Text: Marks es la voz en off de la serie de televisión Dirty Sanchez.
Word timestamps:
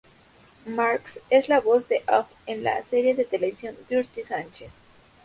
Marks 0.65 1.19
es 1.29 1.47
la 1.47 1.59
voz 1.59 1.83
en 1.91 2.01
off 2.09 2.25
de 2.47 2.55
la 2.57 2.81
serie 2.81 3.13
de 3.13 3.23
televisión 3.23 3.75
Dirty 3.87 4.23
Sanchez. 4.23 4.77